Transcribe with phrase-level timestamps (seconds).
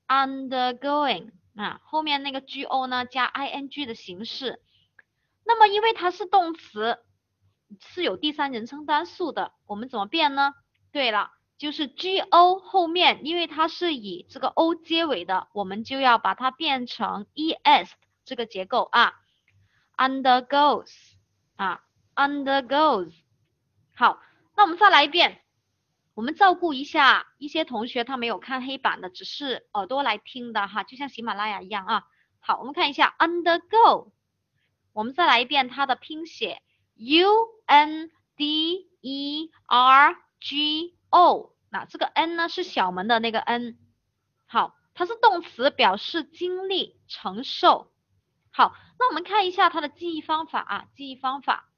[0.08, 4.60] ，undergoing 啊，后面那个 go 呢加 ing 的形式。
[5.44, 6.98] 那么因为它是动词，
[7.80, 10.54] 是有第三人称单数的，我们怎么变呢？
[10.90, 17.88] 对了，就是 go 后面，因为它是以这个 o 结尾的，我们就要把它变成 es
[18.24, 19.14] 这个结构啊
[19.96, 20.92] ，undergoes
[21.54, 21.84] 啊
[22.16, 23.12] ，undergoes。
[23.94, 24.20] 好，
[24.56, 25.40] 那我们再来一遍。
[26.16, 32.04] 我们照顾一下一些同学，他没有看黑板的，只是耳朵来听的哈，就像喜马拉雅一样啊。
[32.40, 34.12] 好，我们看一下 undergo，
[34.94, 36.62] 我们再来一遍它的拼写
[36.94, 37.28] ，u
[37.66, 43.76] n d e r g o，那这个 n 呢是小门的那个 n，
[44.46, 47.92] 好，它是动词，表示经历、承受。
[48.50, 51.68] 好，那我们看一下它的记忆方法啊，记忆方法。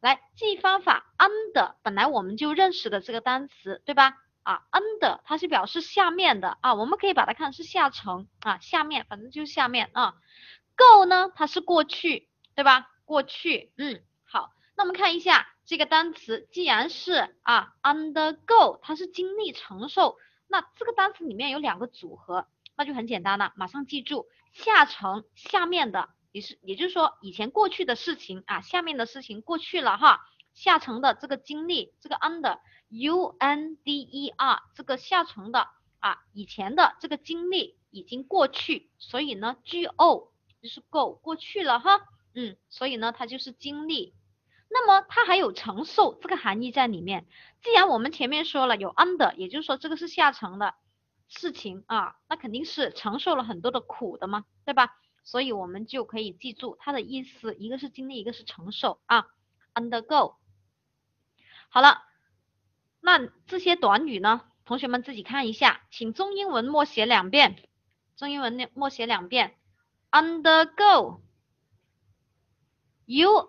[0.00, 4.16] 来记忆方法，under 本来我们就认识的这个单词，对吧？
[4.44, 10.14] 啊，under 它是表示下面的啊，我们可以把它看是下层啊，下面反正就是下面啊。
[10.76, 12.88] go 呢，它是过去，对吧？
[13.04, 20.16] 过去，嗯，好，那我们看一下这个单词，既然是啊，undergo 它是经历承受，
[20.46, 26.08] 那这个单词里面有两个组合，那就很简单了，马上记住下层下面的。
[26.38, 30.20] 也是，也就是说，以前过去的事情啊，下面的事情过去了哈，
[30.54, 35.68] 下层的这个经历，这个 under，u n d e r，这个下层的
[35.98, 40.32] 啊，以前的这个经历已经过去，所以呢，g o
[40.62, 42.00] 就是 go 过去了哈，
[42.34, 44.14] 嗯，所以呢，它就是经历。
[44.70, 47.26] 那么它还有承受这个含义在里面。
[47.62, 50.74] 既然我们前面说了有 under，也就是说这个是下层的
[51.26, 54.94] 事情啊，那肯定是承受了很多的苦的嘛，对吧？
[55.28, 59.26] 所以我们就可以记住它的意思，一个是经历，一个是承受啊。
[59.74, 60.36] Undergo。
[61.68, 62.02] 好了，
[63.00, 67.62] 那这些短语呢，同学们自己看一下，请中英文默写两遍，
[68.16, 69.58] 中英文默写两遍。
[70.10, 71.20] Undergo，U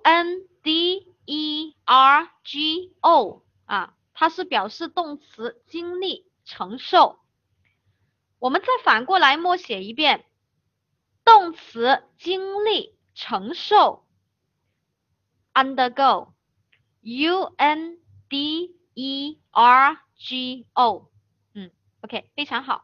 [0.03, 7.21] N D E R G O 啊，它是表示动词，经历、承受。
[8.37, 10.25] 我们再反过来默写一遍。
[11.29, 14.03] 动词经历、承受
[15.53, 21.11] ，undergo，u n d e r g o，
[21.53, 21.69] 嗯
[22.01, 22.83] ，OK，非常好。